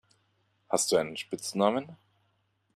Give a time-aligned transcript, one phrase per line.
[0.67, 1.95] Hast du einen Spitznamen?